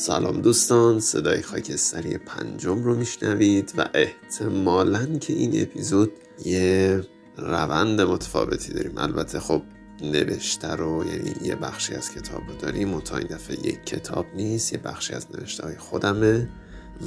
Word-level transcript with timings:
سلام 0.00 0.40
دوستان 0.40 1.00
صدای 1.00 1.42
خاکستری 1.42 2.18
پنجم 2.18 2.82
رو 2.82 2.94
میشنوید 2.94 3.72
و 3.76 3.88
احتمالا 3.94 5.18
که 5.18 5.32
این 5.32 5.62
اپیزود 5.62 6.12
یه 6.44 7.00
روند 7.36 8.00
متفاوتی 8.00 8.72
داریم. 8.72 8.98
البته 8.98 9.40
خب 9.40 9.62
نوشته 10.02 10.68
رو 10.68 11.04
یعنی 11.06 11.34
یه 11.42 11.54
بخشی 11.54 11.94
از 11.94 12.10
کتاب 12.10 12.48
رو 12.48 12.54
داریم 12.54 13.00
تا 13.00 13.16
این 13.16 13.26
دفعه 13.26 13.66
یک 13.66 13.84
کتاب 13.84 14.26
نیست 14.34 14.72
یه 14.72 14.78
بخشی 14.78 15.12
از 15.12 15.26
نوشته 15.34 15.62
های 15.66 15.76
خودمه 15.76 16.48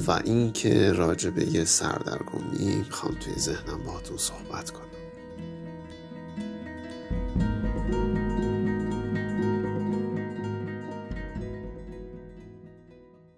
و 0.07 0.11
اینکه 0.11 0.91
راجع 0.91 1.29
به 1.29 1.45
یه 1.45 1.65
سردرگمی 1.65 2.75
می‌خوام 2.75 3.15
توی 3.15 3.33
ذهنم 3.39 3.83
باهاتون 3.85 4.17
صحبت 4.17 4.71
کنم. 4.71 4.92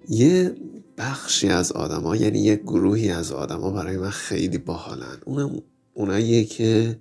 یه 0.10 0.56
بخشی 0.98 1.48
از 1.48 1.72
آدما 1.72 2.16
یعنی 2.16 2.40
یه 2.40 2.56
گروهی 2.56 3.12
از 3.12 3.32
آدما 3.32 3.72
برای 3.72 3.98
من 3.98 4.10
خیلی 4.10 4.58
باحالن. 4.58 5.18
اونم 5.26 5.62
اوناییه 5.94 6.44
که 6.44 7.00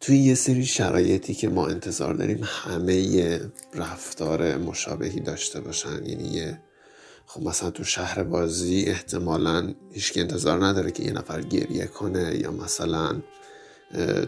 توی 0.00 0.18
یه 0.18 0.34
سری 0.34 0.66
شرایطی 0.66 1.34
که 1.34 1.48
ما 1.48 1.66
انتظار 1.66 2.14
داریم 2.14 2.40
همه 2.42 2.94
یه 2.94 3.40
رفتار 3.74 4.56
مشابهی 4.56 5.20
داشته 5.20 5.60
باشن. 5.60 6.06
یعنی 6.06 6.28
یه 6.28 6.60
خب 7.26 7.42
مثلا 7.42 7.70
تو 7.70 7.84
شهر 7.84 8.22
بازی 8.22 8.84
احتمالا 8.86 9.74
هیچ 9.92 10.12
انتظار 10.16 10.66
نداره 10.66 10.90
که 10.90 11.02
یه 11.02 11.12
نفر 11.12 11.40
گریه 11.40 11.86
کنه 11.86 12.36
یا 12.36 12.50
مثلا 12.52 13.22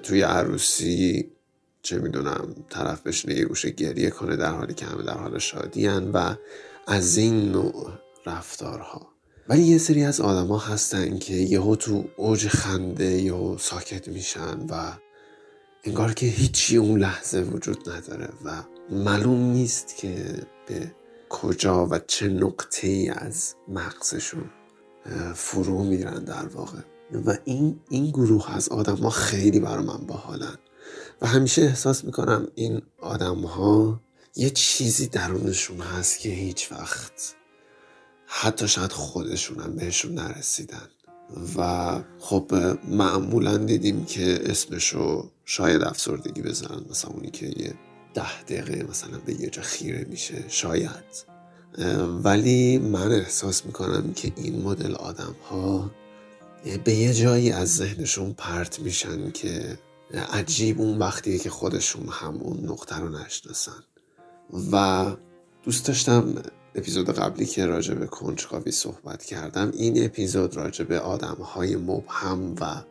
توی 0.03 0.23
عروسی 0.23 1.31
چه 1.83 1.99
می‌دونم 1.99 2.55
طرف 2.71 3.03
بشینه 3.03 3.35
یه 3.35 3.45
گوشه 3.45 3.71
گریه 3.71 4.11
کنه 4.11 4.37
در 4.37 4.53
حالی 4.53 4.75
که 4.75 4.87
همه 4.87 5.03
در 5.03 5.15
حال 5.19 5.39
شادی 5.39 5.89
و 5.89 6.37
از 6.87 7.17
این 7.17 7.53
نوع 7.53 7.91
رفتارها. 8.27 9.09
ولی 9.49 9.63
یه 9.63 9.79
سری 9.79 10.05
از 10.05 10.21
آدما 10.21 10.59
هستن 10.59 11.19
که 11.19 11.35
یهو 11.35 11.77
تو 11.77 12.05
اوج 12.17 12.49
خنده 12.49 13.05
یهو 13.05 13.59
ساکت 13.59 14.09
میشن 14.09 14.67
و 14.69 14.93
انگار 15.85 16.13
که 16.13 16.27
هیچی 16.27 16.77
اون 16.77 17.01
لحظه 17.01 17.41
وجود 17.41 17.91
نداره 17.91 18.29
و 18.45 18.63
معلوم 18.91 19.41
نیست 19.41 19.97
که 19.97 20.43
به 20.67 20.93
کجا 21.29 21.87
و 21.87 21.99
چه 21.99 22.29
نقطه 22.29 22.89
ای 22.89 23.09
از 23.09 23.55
مغزشون 23.69 24.51
فرو 25.35 25.85
میرن 25.85 26.25
در 26.25 26.47
واقع. 26.47 26.79
و 27.27 27.37
این 27.45 27.81
این 27.91 28.11
گروه 28.11 28.55
از 28.55 28.69
آدم 28.69 28.97
ها 28.97 29.11
خیلی 29.11 29.61
برا 29.61 29.83
من 29.83 30.07
باحالن. 30.07 30.59
و 31.21 31.27
همیشه 31.27 31.63
احساس 31.63 32.05
می‌کنم 32.05 32.49
این 32.55 32.83
آدم 33.01 33.41
ها 33.41 34.01
یه 34.37 34.51
چیزی 34.51 35.07
درونشون 35.07 35.81
هست 35.81 36.19
که 36.19 36.29
هیچ 36.29 36.73
وقت 36.73 37.35
حتی 38.35 38.69
شاید 38.69 38.93
خودشون 38.93 39.61
هم 39.61 39.77
بهشون 39.77 40.15
نرسیدن. 40.15 40.89
و 41.57 42.01
خب 42.19 42.55
معمولا 42.89 43.57
دیدیم 43.57 44.05
که 44.05 44.41
اسمشو 44.51 45.31
شاید 45.45 45.83
افسردگی 45.83 46.43
بزنن 46.43 46.85
مثلا 46.91 47.11
اونی 47.11 47.31
که 47.31 47.47
یه 47.47 47.75
ده 48.15 48.43
دقیقه 48.43 48.87
مثلا 48.91 49.19
به 49.27 49.41
یه 49.41 49.51
جا 49.51 49.63
خیره 49.63 50.07
میشه 50.11 50.45
شاید. 50.49 51.33
ولی 52.25 52.79
من 52.79 53.13
احساس 53.13 53.67
می‌کنم 53.67 54.13
که 54.13 54.33
این 54.37 54.63
مدل 54.63 54.95
آدم 54.95 55.37
ها 55.51 55.91
به 56.85 56.95
یه 56.95 57.15
جایی 57.15 57.53
از 57.53 57.77
ذهنشون 57.77 58.33
پرت 58.33 58.81
میشن 58.81 59.31
که 59.31 59.79
عجیب 60.33 60.81
اون 60.81 60.99
وقتیه 60.99 61.39
که 61.39 61.51
خودشون 61.51 62.09
همون 62.11 62.65
نقطه 62.65 62.97
رو 62.97 63.09
نشناسن. 63.09 63.83
و 64.73 65.07
دوست 65.63 65.87
داشتم 65.87 66.35
اپیزود 66.75 67.11
قبلی 67.11 67.47
که 67.47 67.67
راجع 67.67 67.95
به 67.95 68.07
کنجکاوی 68.07 68.71
صحبت 68.71 69.25
کردم 69.25 69.73
این 69.75 70.05
اپیزود 70.05 70.57
راجع 70.57 70.85
به 70.85 71.01
آدم 71.01 71.35
های 71.35 71.77
مبهم 71.77 72.55
و 72.61 72.83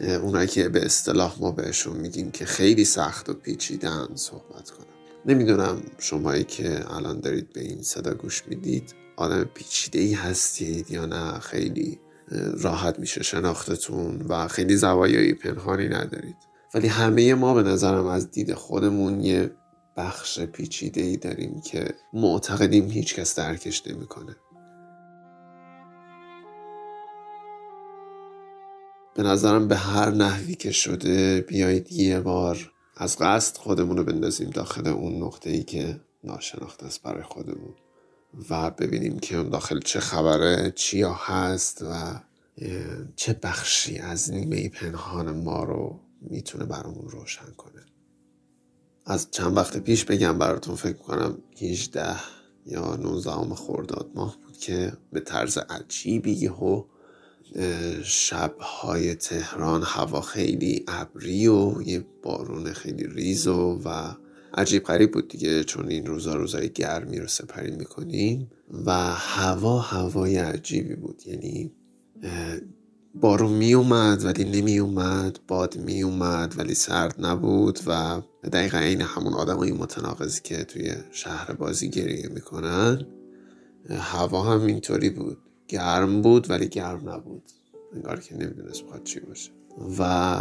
اونایی 0.00 0.48
که 0.48 0.68
به 0.68 0.84
اصطلاح 0.84 1.36
ما 1.40 1.50
بهشون 1.50 1.96
میگیم 1.96 2.30
که 2.30 2.44
خیلی 2.44 2.84
سخت 2.84 3.28
و 3.28 3.34
پیچیدن 3.34 4.08
صحبت 4.14 4.70
کنم. 4.70 4.86
نمی‌دونم 5.26 5.82
شمایی 5.98 6.44
که 6.44 6.94
الان 6.96 7.20
دارید 7.20 7.52
به 7.52 7.60
این 7.60 7.82
صدا 7.82 8.14
گوش 8.14 8.42
می‌دید 8.48 8.94
آدم 9.16 9.44
پیچیده 9.44 9.98
ای 9.98 10.12
هستید 10.12 10.90
یا 10.90 11.06
نه؟ 11.06 11.38
خیلی 11.38 12.00
راحت 12.60 12.98
میشه 12.98 13.22
شناختتون 13.22 14.22
و 14.28 14.48
خیلی 14.48 14.76
زوایای 14.76 15.34
پنهانی 15.34 15.88
ندارید. 15.88 16.36
ولی 16.74 16.88
همه 16.88 17.34
ما 17.34 17.54
به 17.54 17.62
نظرم 17.62 18.06
از 18.06 18.30
دید 18.30 18.54
خودمون 18.54 19.20
یه 19.20 19.50
بخش 19.96 20.40
پیچیده 20.40 21.00
ای 21.00 21.16
داریم 21.16 21.60
که 21.60 21.94
معتقدیم 22.12 22.90
هیچکس 22.90 23.34
درکش 23.34 23.86
نمی‌کنه. 23.86 24.36
به 29.14 29.22
نظرم 29.22 29.68
به 29.68 29.76
هر 29.76 30.10
نحوی 30.10 30.54
که 30.54 30.70
شده 30.70 31.40
بیایید 31.40 31.92
یه 31.92 32.20
بار 32.20 32.72
از 32.96 33.16
قصد 33.18 33.56
خودمون 33.56 33.96
رو 33.96 34.04
بندازیم 34.04 34.50
داخل 34.50 34.86
اون 34.86 35.22
نقطه 35.22 35.50
ای 35.50 35.62
که 35.62 36.00
ناشناخته 36.24 36.86
است 36.86 37.02
برای 37.02 37.22
خودمون 37.22 37.74
و 38.50 38.70
ببینیم 38.70 39.18
که 39.18 39.36
اون 39.36 39.48
داخل 39.48 39.80
چه 39.80 40.00
خبره 40.00 40.72
چیا 40.76 41.12
هست 41.12 41.82
و 41.82 42.20
چه 43.16 43.38
بخشی 43.42 43.98
از 43.98 44.32
نیمه 44.32 44.68
پنهان 44.68 45.30
ما 45.30 45.64
رو 45.64 46.00
می‌تونه 46.20 46.64
برامون 46.64 47.08
روشن 47.08 47.52
کنه 47.56 47.91
از 49.06 49.30
چند 49.30 49.56
وقت 49.56 49.78
پیش 49.78 50.04
بگم 50.04 50.38
براتون 50.38 50.74
فکر 50.74 50.96
کنم 50.96 51.38
18 51.62 52.16
یا 52.66 52.96
19 52.96 53.54
خرداد 53.54 54.10
ماه 54.14 54.36
بود 54.44 54.56
که 54.56 54.92
به 55.12 55.20
طرز 55.20 55.58
عجیبی 55.58 56.32
یهو 56.32 56.84
شبهای 58.02 59.14
تهران 59.14 59.82
هوا 59.84 60.20
خیلی 60.20 60.84
ابری 60.88 61.48
و 61.48 61.82
یه 61.82 62.04
بارون 62.22 62.72
خیلی 62.72 63.06
ریز 63.06 63.46
و, 63.46 63.80
و 63.84 64.14
عجیب 64.54 64.84
غریب 64.84 65.12
بود 65.12 65.28
دیگه 65.28 65.64
چون 65.64 65.88
این 65.88 66.06
روزا 66.06 66.34
روزای 66.34 66.68
گرمی 66.68 67.18
رو 67.18 67.26
سپری 67.26 67.70
می‌کنیم 67.70 68.50
و 68.86 68.92
هوا 69.14 69.78
هوای 69.78 70.36
عجیبی 70.36 70.94
بود. 70.94 71.22
یعنی 71.26 71.72
بارون 73.14 73.52
می 73.52 73.74
اومد 73.74 74.24
ولی 74.24 74.44
نمی 74.44 74.78
اومد 74.78 75.38
باد 75.48 75.76
می 75.76 76.02
اومد 76.02 76.54
ولی 76.58 76.74
سرد 76.74 77.14
نبود 77.26 77.78
و 77.86 78.22
دقیقا 78.48 78.78
این 78.78 79.00
همون 79.00 79.34
آدمای 79.34 79.72
متناقضی 79.72 80.40
که 80.44 80.64
توی 80.64 80.94
شهر 81.10 81.52
بازی 81.52 81.90
گریه 81.90 82.28
می‌کنن 82.28 83.06
هوا 83.90 84.42
هم 84.42 84.66
اینطوری 84.66 85.10
بود. 85.10 85.38
گرم 85.68 86.22
بود 86.22 86.50
ولی 86.50 86.68
گرم 86.68 87.08
نبود. 87.08 87.42
انگار 87.94 88.20
که 88.20 88.36
نمی‌دونست 88.36 88.84
بخواد 88.84 89.04
چی 89.04 89.20
باشه. 89.20 89.50
و 89.98 90.36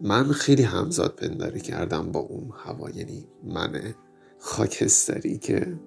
من 0.00 0.32
خیلی 0.32 0.62
همزاد 0.62 1.14
پنداری 1.16 1.60
کردم 1.60 2.12
با 2.12 2.20
اون 2.20 2.52
هوا. 2.64 2.90
یعنی 2.90 3.26
من 3.44 3.94
خاکستری 4.38 5.38
که 5.38 5.80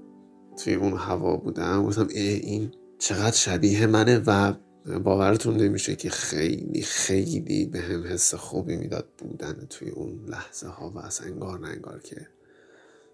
توی 0.63 0.73
اون 0.73 0.93
هوا 0.93 1.37
بودم 1.37 1.83
گفتم 1.83 2.07
این 2.07 2.71
چقدر 2.99 3.35
شبیه 3.35 3.87
منه 3.87 4.23
و 4.27 4.53
باورتون 4.87 5.57
نمیشه 5.57 5.95
که 5.95 6.09
خیلی 6.09 6.81
خیلی 6.81 7.65
به 7.65 7.79
هم 7.79 8.03
حس 8.03 8.33
خوبی 8.33 8.77
می‌داد 8.77 9.07
بودن 9.17 9.67
توی 9.69 9.89
اون 9.89 10.25
لحظه 10.27 10.67
ها 10.67 10.89
و 10.89 11.57
نه 11.57 11.67
انگار 11.67 12.01
که 12.01 12.27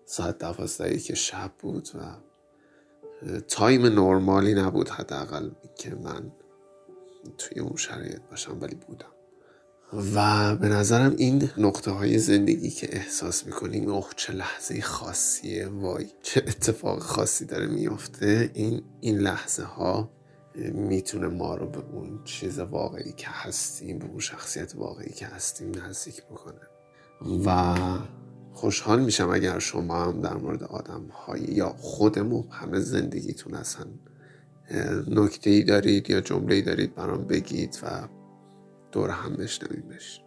ساعت 0.05 0.37
دوازده 0.37 0.97
که 0.97 1.15
شب 1.15 1.51
بود 1.59 1.89
و 1.95 1.99
تایم 3.47 3.85
نرمالی 3.85 4.53
نبود 4.53 4.89
حداقل 4.89 5.49
که 5.75 5.95
من 5.95 6.31
توی 7.37 7.59
اون 7.59 7.75
شرایط 7.75 8.21
باشم 8.29 8.57
ولی 8.61 8.75
بودم. 8.75 9.07
و 10.15 10.55
به 10.55 10.67
نظرم 10.67 11.15
این 11.17 11.49
نقطه 11.57 11.91
های 11.91 12.17
زندگی 12.17 12.69
که 12.69 12.95
احساس 12.95 13.45
می‌کنیم 13.45 13.89
اوه 13.89 14.09
چه 14.15 14.33
لحظه 14.33 14.81
خاصیه 14.81 15.67
وای 15.67 16.05
چه 16.21 16.43
اتفاق 16.47 16.99
خاصی 16.99 17.45
داره 17.45 17.67
میفته 17.67 18.51
این 18.53 18.83
این 19.01 19.17
لحظه 19.17 19.63
ها 19.63 20.09
می‌تونه 20.55 21.27
ما 21.27 21.55
رو 21.55 21.69
به 21.69 21.79
اون 21.91 22.23
چیز 22.23 22.59
واقعی 22.59 23.11
که 23.11 23.27
هستیم 23.29 23.99
به 23.99 24.05
اون 24.05 24.19
شخصیت 24.19 24.75
واقعی 24.75 25.13
که 25.13 25.25
هستیم 25.25 25.71
نزدیک 25.85 26.23
بکنه. 26.23 26.61
و 27.45 27.75
خوشحال 28.53 29.03
میشم 29.03 29.29
اگر 29.29 29.59
شما 29.59 30.03
هم 30.03 30.21
در 30.21 30.33
مورد 30.33 30.63
آدم 30.63 31.07
های 31.07 31.41
یا 31.41 31.69
خودمون 31.69 32.47
همه 32.49 32.79
زندگیتون 32.79 33.53
اصلا 33.53 33.85
نکته 35.07 35.49
ای 35.49 35.63
دارید 35.63 36.09
یا 36.09 36.21
جمله 36.21 36.55
ای 36.55 36.61
دارید 36.61 36.95
برام 36.95 37.23
بگید 37.23 37.79
و 37.83 38.07
دور 38.91 39.09
هم 39.09 39.35
بشنویمش. 39.35 40.22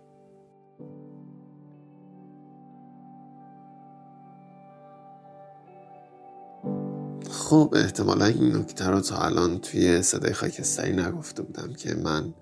خب 7.46 7.74
احتمالا 7.76 8.24
این 8.24 8.56
نکته 8.56 8.86
رو 8.86 9.00
تا 9.00 9.16
الان 9.18 9.58
توی 9.58 10.02
صدای 10.02 10.32
خاکستری 10.32 10.92
نگفته 10.92 11.42
بودم 11.42 11.72
که 11.72 11.94
من 11.94 12.34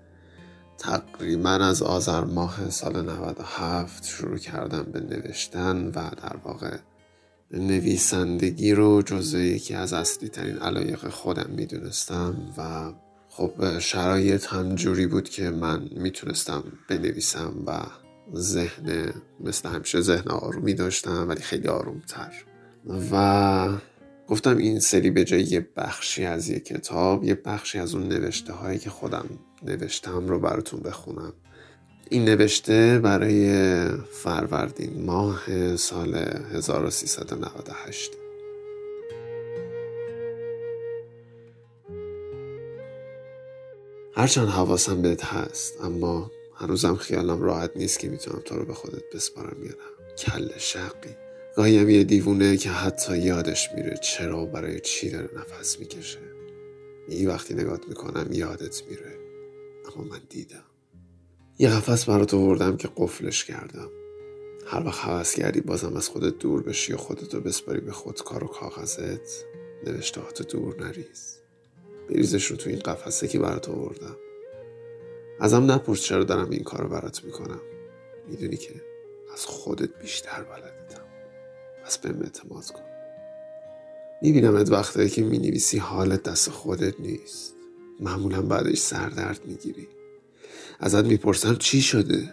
تقریبا 0.77 1.49
از 1.49 1.81
آذر 1.81 2.23
ماه 2.23 2.69
سال 2.69 3.01
97 3.01 4.05
شروع 4.05 4.37
کردم 4.37 4.83
به 4.83 4.99
نوشتن 4.99 5.87
و 5.87 5.91
در 5.91 6.37
واقع 6.43 6.77
نویسندگی 7.51 8.73
رو 8.73 9.01
جزو 9.01 9.39
یکی 9.39 9.73
از 9.73 9.93
اصلی 9.93 10.29
ترین 10.29 10.57
علایق 10.57 11.09
خودم 11.09 11.49
می‌دونستم 11.49 12.35
و 12.57 12.91
خب 13.29 13.79
شرایط 13.79 14.45
هم 14.47 14.75
جوری 14.75 15.07
بود 15.07 15.29
که 15.29 15.49
من 15.49 15.89
می‌تونستم 15.95 16.63
بنویسم 16.89 17.53
و 17.67 17.81
ذهن 18.35 19.13
مثل 19.39 19.69
همیشه 19.69 20.01
ذهن 20.01 20.27
آرومی 20.27 20.73
داشتم 20.73 21.29
ولی 21.29 21.41
خیلی 21.41 21.67
آرومتر. 21.67 22.33
و 23.11 23.69
گفتم 24.27 24.57
این 24.57 24.79
سری 24.79 25.11
به 25.11 25.23
جای 25.23 25.43
یه 25.43 25.67
بخشی 25.77 26.25
از 26.25 26.49
یه 26.49 26.59
کتاب 26.59 27.23
یه 27.23 27.35
بخشی 27.35 27.79
از 27.79 27.95
اون 27.95 28.07
نوشته 28.07 28.53
هایی 28.53 28.79
که 28.79 28.89
خودم 28.89 29.25
نوشتم 29.63 30.27
رو 30.27 30.39
براتون 30.39 30.79
بخونم. 30.79 31.33
این 32.09 32.25
نوشته 32.25 32.99
برای 32.99 33.47
فروردین 34.11 35.05
ماه 35.05 35.75
سال 35.75 36.15
1398 36.15 38.11
هرچند 44.15 44.47
حواسم 44.47 45.01
بهت 45.01 45.25
هست 45.25 45.81
اما 45.81 46.31
هنوزم 46.55 46.95
خیالم 46.95 47.41
راحت 47.41 47.71
نیست 47.75 47.99
که 47.99 48.09
می‌تونم 48.09 48.41
تو 48.45 48.55
رو 48.55 48.65
به 48.65 48.73
خودت 48.73 49.03
بسپارم 49.13 49.63
یا 49.63 49.69
نه. 49.69 50.15
کل 50.17 50.57
شقی. 50.57 51.24
گاهیم 51.55 51.89
یه 51.89 52.03
دیوونه 52.03 52.57
که 52.57 52.69
حتی 52.69 53.17
یادش 53.17 53.69
میره 53.75 53.97
چرا 53.97 54.43
و 54.43 54.45
برای 54.45 54.79
چی 54.79 55.09
داره 55.09 55.29
نفس 55.35 55.79
می‌کشه. 55.79 56.19
یه 57.09 57.29
وقتی 57.29 57.53
نگات 57.53 57.87
می‌کنم 57.87 58.27
یادت 58.31 58.83
میره. 58.89 59.19
اما 59.85 60.03
من 60.03 60.21
دیدم. 60.29 60.63
یه 61.59 61.69
قفس 61.69 62.05
برات 62.05 62.33
آوردم 62.33 62.77
که 62.77 62.89
قفلش 62.97 63.45
کردم. 63.45 63.89
هر 64.67 64.87
وقت 64.87 64.99
حوض 64.99 65.33
کردی 65.33 65.61
بازم 65.61 65.95
از 65.95 66.09
خودت 66.09 66.37
دور 66.37 66.63
بشی 66.63 66.93
و 66.93 66.97
خودتو 66.97 67.41
بسپاری 67.41 67.79
به 67.79 67.91
خودکار 67.91 68.43
و 68.43 68.47
کاغذت. 68.47 69.45
نوشتهاتو 69.87 70.43
دور 70.43 70.83
نریز. 70.83 71.39
بریزش 72.09 72.45
رو 72.45 72.57
تو 72.57 72.69
این 72.69 72.79
قفسه 72.79 73.27
که 73.27 73.39
برات 73.39 73.69
آوردم. 73.69 74.17
ازم 75.39 75.71
نپرس 75.71 76.01
چرا 76.01 76.23
دارم 76.23 76.49
این 76.49 76.63
کار 76.63 76.81
رو 76.81 76.89
برات 76.89 77.23
می‌کنم. 77.23 77.61
می‌دونی 78.27 78.57
که 78.57 78.73
از 79.33 79.45
خودت 79.45 79.89
بیشتر 80.01 80.43
بلدیدم 80.43 81.04
پس 81.85 81.97
به 81.97 82.09
اعتماد 82.09 82.65
کن. 82.65 82.83
میبینمت 84.21 84.71
وقتایی 84.71 85.09
که 85.09 85.21
می‌نویسی 85.21 85.77
حالت 85.77 86.23
دست 86.23 86.49
خودت 86.49 86.99
نیست. 86.99 87.55
معمولا 87.99 88.41
بعدش 88.41 88.77
سردرد 88.77 89.39
می‌گیری. 89.45 89.87
ازت 90.79 91.05
می‌پرسم 91.05 91.55
چی 91.55 91.81
شده؟ 91.81 92.31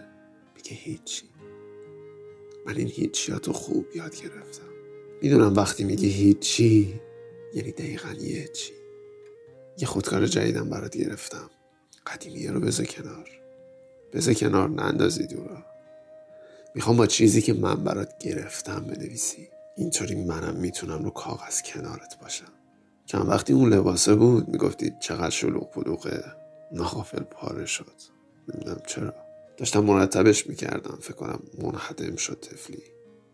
میگه 0.55 0.71
هیچی. 0.71 1.25
من 2.65 2.75
این 2.77 2.87
هیچیاتو 2.87 3.53
خوب 3.53 3.85
یاد 3.95 4.15
گرفتم. 4.15 4.69
می‌دونم 5.21 5.55
وقتی 5.55 5.83
میگی 5.83 6.09
هیچی 6.09 7.01
یعنی 7.53 7.71
دقیقا 7.71 8.09
یه 8.09 8.47
چی. 8.47 8.73
یه 9.77 9.87
خودکار 9.87 10.25
جدیدم 10.25 10.69
برات 10.69 10.97
گرفتم. 10.97 11.49
قدیمیه 12.07 12.51
رو 12.51 12.59
بذار 12.59 12.85
کنار. 12.85 13.29
بذار 14.13 14.33
کنار 14.33 14.69
نندازی 14.69 15.27
دورا 15.27 15.72
می‌خوام 16.75 16.97
با 16.97 17.07
چیزی 17.07 17.41
که 17.41 17.53
من 17.53 17.83
برات 17.83 18.17
گرفتم 18.19 18.79
بنویسی. 18.79 19.47
اینطوری 19.77 20.15
منم 20.15 20.55
می‌تونم 20.55 21.03
رو 21.03 21.09
کاغذ 21.09 21.61
کنارت 21.61 22.19
باشم. 22.21 22.53
چند 23.05 23.29
وقتی 23.29 23.53
اون 23.53 23.73
لباسه 23.73 24.15
بود 24.15 24.47
می‌گفتی 24.47 24.93
چقدر 24.99 25.29
شلوغ 25.29 25.71
پلوغه 25.71 26.23
ناغافل 26.71 27.23
پاره 27.23 27.65
شد. 27.65 27.93
نمی‌دونم 28.47 28.81
چرا. 28.87 29.13
داشتم 29.57 29.79
مرتبش 29.79 30.47
می‌کردم. 30.47 30.97
فکر 31.01 31.13
کنم 31.13 31.39
منحدم 31.61 32.15
شد 32.15 32.39
تفلی 32.39 32.83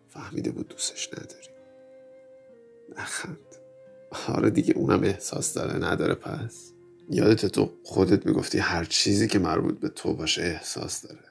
فهمیده 0.10 0.52
بود 0.52 0.68
دوستش 0.68 1.10
نداری. 1.14 1.50
نخند. 2.98 3.38
آره 4.28 4.50
دیگه 4.50 4.74
اونم 4.74 5.04
احساس 5.04 5.54
داره 5.54 5.86
نداره 5.86 6.14
پس. 6.14 6.72
یادت 7.10 7.46
تو 7.46 7.72
خودت 7.84 8.26
می‌گفتی 8.26 8.58
هر 8.58 8.86
چیزی 8.86 9.28
که 9.28 9.40
مربوط 9.40 9.80
به 9.80 9.90
تو 9.90 10.14
باشه 10.14 10.42
احساس 10.42 11.02
داره. 11.02 11.29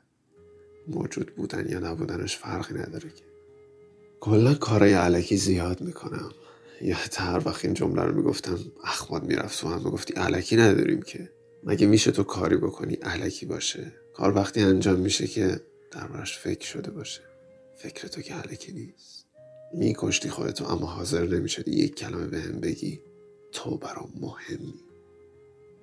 موجود 0.89 1.35
بودن 1.37 1.69
یا 1.69 1.79
نبودنش 1.79 2.37
فرقی 2.37 2.75
نداره 2.75 3.09
که. 3.09 3.25
کلا 4.21 4.55
کارای 4.55 4.93
علکی 4.93 5.37
زیاد 5.37 5.81
می‌کنم. 5.81 6.31
یا 6.81 6.97
هر 7.17 7.43
وقت 7.45 7.65
این 7.65 7.75
جمله 7.75 8.03
رو 8.03 8.15
می‌گفتم 8.15 8.59
اخماد 8.85 9.25
می‌رفت 9.25 9.65
و 9.65 9.69
هم 9.69 9.79
می‌گفتی 9.79 10.15
علکی 10.15 10.57
نداریم 10.57 11.03
که. 11.03 11.31
مگه 11.65 11.87
میشه 11.87 12.11
تو 12.11 12.23
کاری 12.23 12.57
بکنی 12.57 12.95
علکی 12.95 13.47
باشه؟ 13.47 13.93
کار 14.15 14.37
وقتی 14.37 14.61
انجام 14.61 14.99
میشه 14.99 15.27
که 15.27 15.61
دربارش 15.91 16.39
فکر 16.39 16.67
شده 16.67 16.91
باشه. 16.91 17.21
فکر 17.77 18.09
تو 18.09 18.23
که 18.23 18.35
علکی 18.35 18.73
نیست. 18.73 19.27
میکشتی 19.75 20.29
خودتو 20.29 20.65
اما 20.65 20.87
حاضر 20.87 21.27
نمی‌شدی 21.27 21.71
یک 21.71 21.95
کلمه 21.95 22.27
به 22.27 22.41
هم 22.41 22.61
بگی. 22.61 23.01
تو 23.53 23.77
برام 23.77 24.13
مهمی. 24.21 24.75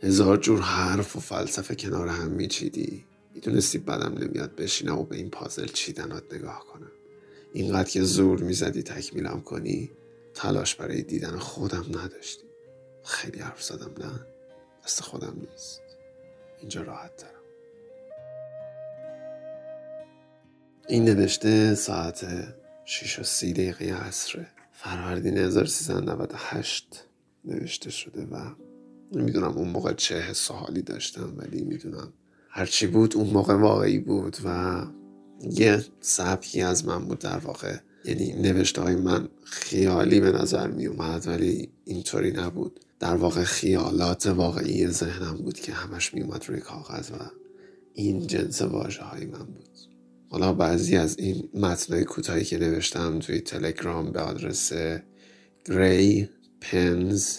هزار 0.03 0.37
جور 0.37 0.61
حرف 0.61 1.15
و 1.15 1.19
فلسفه 1.19 1.75
کنار 1.75 2.07
هم 2.07 2.31
میچیدی. 2.31 3.05
می‌دونستی 3.35 3.77
بدم 3.77 4.13
نمیاد 4.17 4.55
بشینم 4.55 4.99
و 4.99 5.03
به 5.03 5.15
این 5.15 5.29
پازل 5.29 5.65
چیدنات 5.65 6.33
نگاه 6.33 6.65
کنم. 6.73 6.91
اینقدر 7.53 7.89
که 7.89 8.03
زور 8.03 8.43
می‌زدی 8.43 8.83
تکمیلم 8.83 9.41
کنی 9.41 9.91
تلاش 10.33 10.75
برای 10.75 11.01
دیدن 11.01 11.37
خودم 11.37 11.85
نداشتی. 11.89 12.45
خیلی 13.03 13.39
حرف 13.39 13.63
زدم 13.63 13.91
نه؟ 14.05 14.25
دست 14.85 15.01
خودم 15.01 15.37
نیست. 15.51 15.81
اینجا 16.59 16.81
راحت 16.81 17.17
دارم 17.17 17.35
این 20.87 21.05
نوشته 21.05 21.75
ساعت 21.75 22.25
6 22.85 23.19
و 23.19 23.23
سی 23.23 23.53
دقیقه 23.53 23.93
عصره 23.93 24.47
فروردین 24.71 25.37
1398 25.37 27.05
نوشته 27.45 27.89
شده 27.89 28.25
و 28.25 28.55
نمی‌دونم 29.11 29.57
اون 29.57 29.67
موقع 29.67 29.93
چه 29.93 30.19
حس 30.19 30.51
حالی 30.51 30.81
داشتم 30.81 31.33
ولی 31.37 31.63
می‌دونم 31.63 32.13
هرچی 32.57 32.87
بود 32.87 33.15
اون 33.15 33.29
موقع 33.29 33.53
واقعی 33.53 33.99
بود 33.99 34.37
و 34.45 34.81
یه 35.51 35.85
سبکی 36.01 36.61
از 36.61 36.85
من 36.85 37.05
بود 37.05 37.19
در 37.19 37.37
واقع. 37.37 37.75
یعنی 38.05 38.33
نوشته 38.33 38.81
های 38.81 38.95
من 38.95 39.27
خیالی 39.43 40.19
به 40.19 40.31
نظر 40.31 40.67
می 40.67 40.85
اومد 40.85 41.27
ولی 41.27 41.69
اینطوری 41.85 42.31
نبود. 42.31 42.79
در 42.99 43.15
واقع 43.15 43.43
خیالات 43.43 44.27
واقعی 44.27 44.87
ذهنم 44.87 45.37
بود 45.37 45.59
که 45.59 45.71
همش 45.71 46.13
می 46.13 46.21
اومد 46.21 46.45
روی 46.47 46.59
کاغذ 46.59 47.11
و 47.11 47.15
این 47.93 48.27
جنس 48.27 48.61
واجه 48.61 49.01
های 49.01 49.25
من 49.25 49.45
بود. 49.45 49.69
حالا 50.29 50.53
بعضی 50.53 50.95
از 50.95 51.19
این 51.19 51.49
متنهای 51.53 52.03
کوتاهی 52.03 52.43
که 52.43 52.57
نوشتم 52.57 53.19
توی 53.19 53.39
تلگرام 53.39 54.11
به 54.11 54.19
آدرس 54.19 54.73
گری 55.65 56.29
پنز 56.61 57.37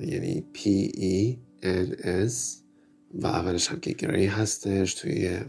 یعنی 0.00 0.44
P 0.54 0.58
E 0.96 1.36
N 1.64 2.02
S 2.28 2.67
و 3.14 3.26
اولش 3.26 3.68
هم 3.68 3.80
که 3.80 3.92
گری 3.92 4.26
هستش 4.26 4.94
توی 4.94 5.40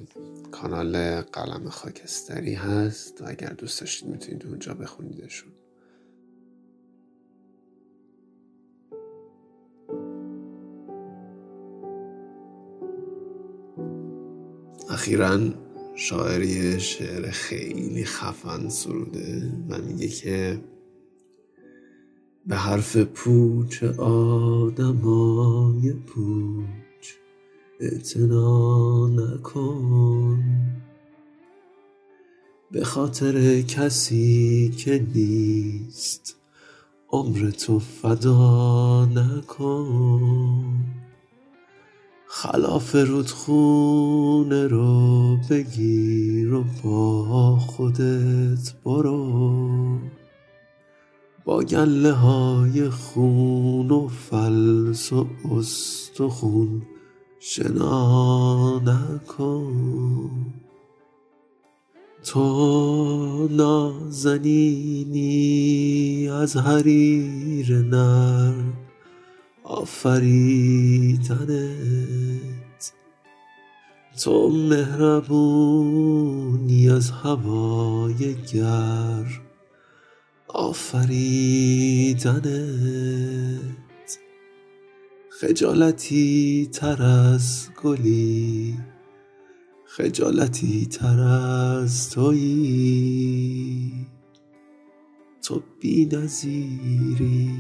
کانال 0.52 1.22
قلم 1.22 1.70
خاکستری 1.70 2.54
هست 2.54 3.22
و 3.22 3.26
اگر 3.28 3.50
دوست 3.50 3.80
داشتید 3.80 4.10
می‌تونید 4.10 4.46
اونجا 4.46 4.74
بخونیدشون. 4.74 5.52
اخیرا 14.90 15.40
شاعری 15.96 16.80
شعر 16.80 17.30
خیلی 17.30 18.06
خفن 18.06 18.70
سروده 18.70 19.52
و 19.70 19.78
میگه 19.78 20.08
که 20.08 20.60
به 22.48 22.56
حرف 22.56 22.98
پوچ 22.98 23.84
آدمای 23.84 25.94
پوچ 25.94 26.89
اعتنا 27.82 29.08
نکن. 29.08 30.44
به 32.72 32.84
خاطر 32.84 33.62
کسی 33.62 34.70
که 34.78 35.06
نیست 35.16 36.36
عمر 37.12 37.50
تو 37.50 37.80
فدا 37.80 39.06
نکن. 39.06 40.86
خلاف 42.28 42.96
رودخونه 42.96 44.68
رو 44.68 45.38
بگیر 45.50 46.54
و 46.54 46.66
با 46.84 47.58
خودت 47.60 48.74
برو. 48.86 50.00
با 51.46 51.64
گله 51.64 52.12
های 52.12 52.90
خون 52.90 53.92
و 53.92 54.08
فلس 54.08 55.14
و 55.14 55.28
استخون 55.52 56.82
شنا 57.40 58.80
نکن. 58.80 60.54
تو 62.24 63.48
نازنینی 63.52 65.20
از 66.30 66.58
حریر 66.58 67.78
نر 67.78 68.54
آفریدنت. 69.64 71.30
تو 74.24 74.50
مهربونی 74.50 75.70
از 76.90 77.12
هوای 77.12 78.36
گرم 78.54 79.42
آفریدنت. 80.48 82.40
خجالتی 85.42 86.70
تر 86.74 87.04
از 87.04 87.70
گلی. 87.84 88.78
خجالتی 89.86 90.86
تر 90.86 91.20
از 91.20 92.10
تویی. 92.12 94.08
تو 95.44 95.64
بی 95.80 96.06
نظیری. 96.06 97.52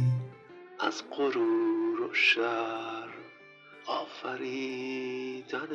از 0.79 1.03
غرور 1.17 2.01
و 2.01 2.13
شر 2.13 3.09
آفریدنت 3.87 5.69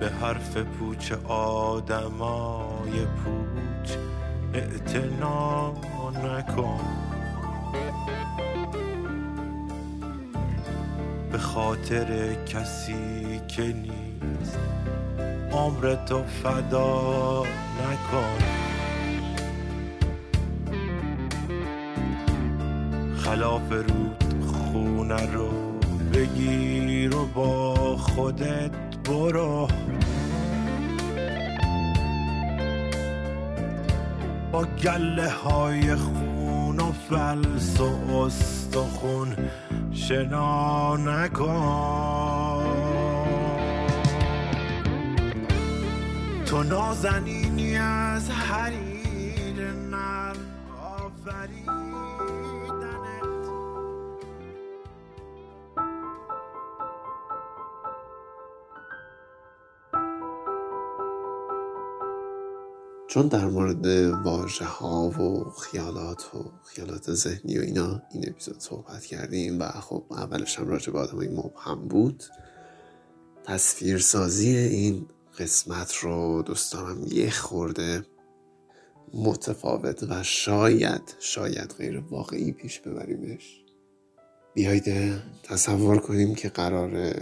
به 0.00 0.08
حرف 0.08 0.56
پوچ 0.56 1.12
آدمای 1.28 3.06
پوچ 3.24 3.96
اعتنا 4.54 5.72
نکن. 6.24 7.02
به 11.32 11.38
خاطر 11.38 12.34
کسی 12.34 13.40
که 13.48 13.62
نیست. 13.62 14.58
عمر 15.52 15.94
تو 15.94 16.22
فدا 16.22 17.44
نکن. 17.82 18.38
خلاف 23.16 23.72
رود 23.72 24.24
خونه 24.46 25.32
رو 25.32 25.50
بگیر 26.14 27.16
و 27.16 27.26
با 27.26 27.96
خودت 27.96 28.70
برو. 29.04 29.68
با 34.52 34.64
گله 34.84 35.30
های 35.30 35.96
خون 36.72 36.80
و 36.80 36.92
فلس 36.92 37.80
و 37.80 38.16
استخون 38.16 39.36
شنا 39.92 40.96
تو 46.46 46.62
نازنینی 46.62 47.76
از 47.76 48.30
حریر 48.30 49.72
نر 49.90 50.34
آفریدنت 50.82 51.71
چون 63.12 63.28
در 63.28 63.44
مورد 63.44 63.86
واژه 64.24 64.64
ها 64.64 65.08
و 65.08 65.50
خیالات 65.50 66.34
و 66.34 66.50
خیالات 66.64 67.12
ذهنی 67.12 67.58
و 67.58 67.62
اینا 67.62 68.02
این 68.12 68.28
اپیزود 68.28 68.60
صحبت 68.60 69.04
کردیم 69.04 69.60
و 69.60 69.68
خب 69.68 70.04
اولش 70.10 70.58
هم 70.58 70.68
راجع 70.68 70.92
به 70.92 70.98
آدمای 70.98 71.28
مبهم 71.28 71.88
بود. 71.88 72.24
تصویرسازی 73.44 74.56
این 74.56 75.06
قسمت 75.38 75.94
رو 75.94 76.42
دوست 76.42 76.72
دارم 76.72 77.06
یه 77.06 77.30
خورده 77.30 78.06
متفاوت 79.14 80.02
و 80.02 80.22
شاید 80.22 81.14
شاید 81.20 81.74
غیر 81.78 81.98
واقعی 81.98 82.52
پیش 82.52 82.80
ببریمش. 82.80 83.64
بیایید 84.54 84.84
تصور 85.42 85.98
کنیم 85.98 86.34
که 86.34 86.48
قرار 86.48 87.14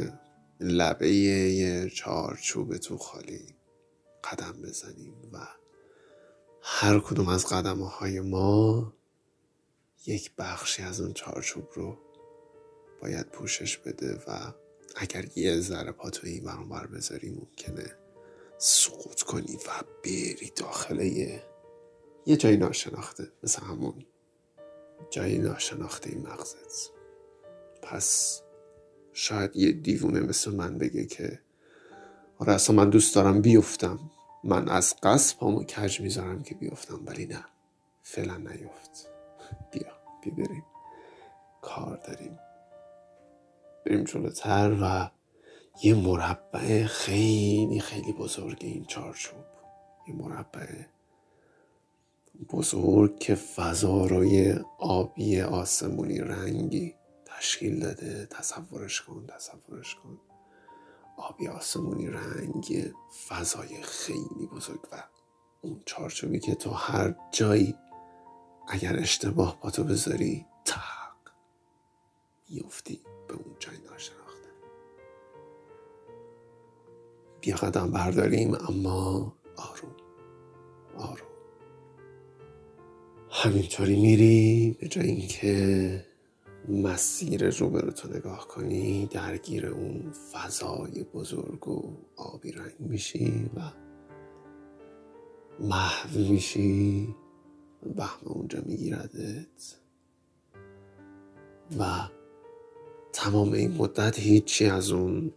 لبه 0.61 1.15
یه 1.15 1.89
چارچوب 1.89 2.77
تو 2.77 2.99
خالی 2.99 3.41
قدم 4.25 4.63
بزنیم 4.63 5.15
و 5.33 5.60
هر 6.63 7.01
کدوم 7.01 7.29
از 7.29 7.47
قدمه 7.47 7.89
های 7.89 8.21
ما 8.21 8.93
یک 10.07 10.33
بخشی 10.39 10.83
از 10.83 11.01
اون 11.01 11.13
چارچوب 11.13 11.69
رو 11.75 11.99
باید 13.03 13.27
پوشش 13.27 13.77
بده 13.77 14.15
و 14.27 14.53
اگر 14.97 15.25
یه 15.37 15.61
ذره 15.61 15.93
پا 15.93 16.11
تو 16.11 16.27
این 16.27 16.69
بر 16.71 16.87
بذاری 16.87 17.31
ممکنه 17.31 17.97
سقوط 18.59 19.23
کنی 19.23 19.57
و 19.57 19.85
بری 20.05 20.53
داخل 20.57 21.01
یه 21.01 21.43
یه 22.27 22.37
جایی 22.37 22.57
ناشناخته 22.57 23.33
مثل 23.43 23.63
همون 23.63 24.07
جایی 25.11 25.39
ناشناخته 25.39 26.11
این 26.11 26.27
مغزت. 26.27 26.91
پس 27.83 28.41
شاید 29.13 29.57
یه 29.57 29.73
دیوونه 29.73 30.21
مثل 30.21 30.51
من 30.51 30.79
بگه 30.79 31.07
که 31.07 31.41
آره 32.39 32.53
اصلا 32.53 32.77
من 32.77 32.91
دوست 32.91 33.15
دارم 33.15 33.41
بیفتم. 33.41 33.99
من 34.45 34.69
از 34.69 34.97
قصد 35.03 35.37
پامو 35.37 35.65
کج 35.65 36.01
می‌ذارم 36.01 36.43
که 36.43 36.55
بیفتم 36.55 37.01
ولی 37.07 37.27
نه. 37.27 37.45
فعلا 38.03 38.37
نیفت. 38.37 39.09
بیا 39.73 39.93
بیا 40.23 40.35
بریم. 40.35 40.65
کار 41.63 41.97
داریم. 41.97 42.39
بریم 43.87 44.05
جلوتر 44.05 44.77
و 44.83 45.11
یه 45.83 45.95
مربع 45.95 46.85
خیلی 46.85 47.81
خیلی 47.81 48.13
بزرگ 48.13 48.59
این 48.61 48.85
چارچوب. 48.85 49.45
یه 50.09 50.15
مربع 50.15 50.67
بزرگ 52.51 53.19
که 53.19 53.35
فضا 53.35 54.07
روی 54.07 54.55
آبی 54.79 55.41
آسمونی 55.41 56.19
رنگی 56.19 56.95
تشکیل 57.25 57.81
داده. 57.81 58.27
تصورش 58.27 59.03
کن 59.03 59.27
تصورش 59.27 59.95
کن. 59.95 60.21
آبی 61.21 61.49
آسمونی 61.49 62.07
رنگ 62.07 62.93
فضای 63.29 63.83
خیلی 63.83 64.47
بزرگ 64.53 64.81
و 64.93 65.05
اون 65.63 65.83
چارچوبی 65.87 66.39
که 66.41 66.55
تو 66.55 66.71
هر 66.71 67.15
جایی 67.33 67.75
اگر 68.69 68.97
اشتباه 68.99 69.61
با 69.61 69.71
تو 69.71 69.85
بذاری 69.85 70.47
تق 70.65 71.17
میفتی 72.49 73.01
به 73.29 73.35
اون 73.35 73.57
جای 73.59 73.77
ناشناخته. 73.79 74.49
بیا 77.41 77.57
قدم 77.57 77.91
برداریم 77.91 78.55
اما 78.55 79.33
آروم 79.57 79.97
آروم. 80.97 81.31
همینطوری 83.31 84.01
میری 84.01 84.77
به 84.81 84.89
جای 84.89 85.07
اینکه 85.07 86.10
مسیر 86.69 87.51
رو 87.51 87.91
تو 87.91 88.09
نگاه 88.09 88.49
کنی 88.49 89.07
درگیر 89.07 89.67
اون 89.67 90.13
فضای 90.33 91.05
بزرگ 91.05 91.69
و 91.69 91.97
آبی 92.17 92.53
رنگ 92.53 92.75
میشی 92.79 93.51
و 93.57 93.61
محو 95.61 96.19
میشی 96.19 97.15
وهم 97.97 98.27
اونجا 98.27 98.63
میگیردت 98.67 99.77
و 101.79 102.09
تمام 103.13 103.53
این 103.53 103.77
مدت 103.77 104.19
هیچی 104.19 104.67
از 104.67 104.91
اون 104.91 105.33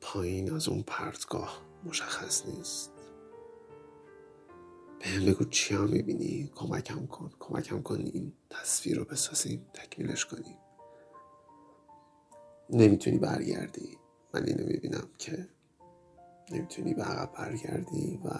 پایین 0.00 0.52
از 0.52 0.68
اون 0.68 0.84
پرتگاه 0.86 1.62
مشخص 1.84 2.46
نیست. 2.46 2.97
به 5.00 5.06
هم 5.06 5.26
بگو 5.26 5.44
چیا 5.44 5.84
می‌بینی؟ 5.84 6.50
کمکم 6.54 7.06
کن. 7.06 7.30
کمکم 7.40 7.82
کن 7.82 8.00
این 8.00 8.32
تصویر 8.50 8.98
رو 8.98 9.04
بسازیم 9.04 9.66
تکمیلش 9.74 10.24
کنیم. 10.24 10.58
نمی‌تونی 12.70 13.18
برگردی. 13.18 13.98
من 14.34 14.44
اینو 14.44 14.66
می‌بینم 14.66 15.08
که 15.18 15.48
نمی‌تونی 16.50 16.94
به 16.94 17.02
عقب 17.02 17.32
برگردی 17.32 18.20
و 18.24 18.30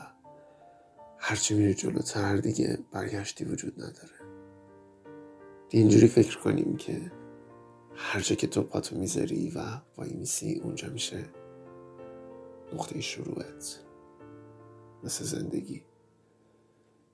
هرچی 1.18 1.54
میری 1.54 1.74
جلوتر 1.74 2.36
دیگه 2.36 2.78
برگشتی 2.92 3.44
وجود 3.44 3.74
نداره. 3.80 4.18
اینجوری 5.70 6.06
فکر 6.06 6.38
کنیم 6.38 6.76
که 6.76 7.12
هر 7.94 8.20
جا 8.20 8.36
که 8.36 8.46
تو 8.46 8.62
پاتو 8.62 8.98
می‌ذاری 8.98 9.50
و 9.50 9.60
وای 9.96 10.12
میسی 10.12 10.60
اونجا 10.64 10.88
میشه 10.88 11.24
نقطه 12.72 13.00
شروعت. 13.00 13.80
مثل 15.04 15.24
زندگی. 15.24 15.82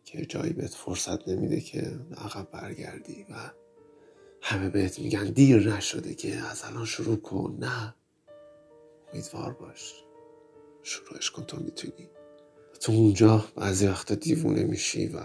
که 0.04 0.26
جایی 0.26 0.52
بهت 0.52 0.74
فرصت 0.74 1.28
نمیده 1.28 1.60
که 1.60 1.98
عقب 2.16 2.50
برگردی 2.50 3.26
و 3.30 3.34
همه 4.42 4.68
بهت 4.68 4.98
میگن 4.98 5.24
دیر 5.24 5.74
نشده 5.74 6.14
که 6.14 6.36
از 6.36 6.64
الان 6.64 6.84
شروع 6.84 7.16
کن. 7.16 7.56
نه. 7.60 7.94
امیدوار 9.12 9.52
باش. 9.52 9.94
شروعش 10.82 11.30
کن 11.30 11.44
تو 11.44 11.56
می‌تونی. 11.56 12.08
تو 12.80 12.92
اونجا 12.92 13.44
بعضی 13.56 13.86
وقتا 13.86 14.14
دیوونه 14.14 14.64
میشی 14.64 15.06
و 15.06 15.20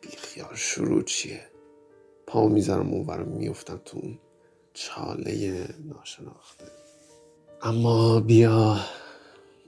بیخیال 0.00 0.54
شروع 0.54 1.02
چیه؟ 1.02 1.50
پا 2.26 2.48
می‌ذارم 2.48 2.88
اونورم 2.88 3.28
میفتم 3.28 3.80
تو 3.84 3.98
اون 3.98 4.18
چاله 4.74 5.68
ناشناخته. 5.84 6.64
اما 7.62 8.20
بیا 8.20 8.80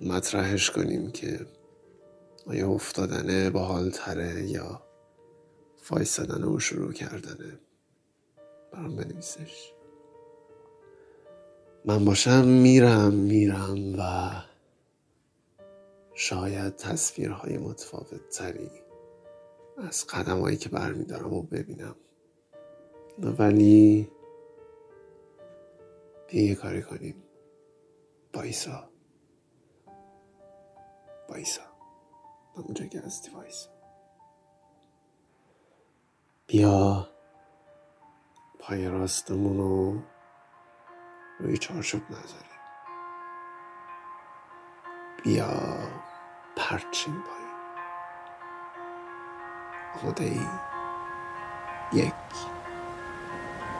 مطرحش 0.00 0.70
کنیم 0.70 1.10
که 1.12 1.46
آیا 2.46 2.68
افتادنه 2.68 3.50
با 3.50 3.90
تره 3.90 4.50
یا 4.50 4.82
فایستادن 5.76 6.44
و 6.44 6.58
شروع 6.58 6.92
کردنه؟ 6.92 7.58
برام 8.72 8.96
بنویسش. 8.96 9.72
من 11.84 12.04
باشم 12.04 12.44
میرم 12.44 13.12
میرم 13.14 13.94
و 13.98 14.30
شاید 16.14 16.76
تصویرهای 16.76 17.58
متفاوت 17.58 18.28
تری 18.28 18.70
از 19.76 20.06
قدم 20.06 20.40
هایی 20.40 20.56
که 20.56 20.68
برمیدارم 20.68 21.32
و 21.32 21.42
ببینم. 21.42 21.96
ولی 23.18 24.10
یه 26.32 26.54
کاری 26.54 26.82
کنیم. 26.82 27.22
بایسا 28.32 28.90
بایسا 31.28 31.75
اونجا 32.60 32.86
که 32.86 33.00
هستی 33.00 33.30
وایسا 33.30 33.70
بیا. 36.46 37.08
پای 38.60 38.88
راستمون 38.88 39.58
رو 39.58 40.02
روی 41.40 41.58
چارچوب 41.58 42.02
نذاریم. 42.10 42.60
بیا 45.24 45.48
پرچین 46.56 47.14
پایین. 47.22 47.70
آماده 50.02 50.24
ای 50.24 50.40
یک 51.92 52.14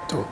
دو. 0.08 0.24